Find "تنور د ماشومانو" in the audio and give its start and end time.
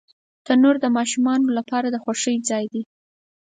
0.45-1.47